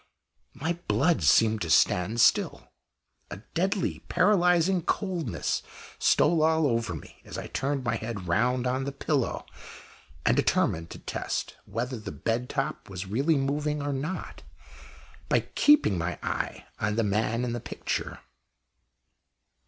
[0.55, 2.71] My blood seemed to stand still.
[3.29, 5.61] A deadly paralysing coldness
[5.99, 9.45] stole all over me as I turned my head round on the pillow
[10.25, 14.41] and determined to test whether the bed top was really moving or not,
[15.29, 18.21] by keeping my eye on the man in the picture.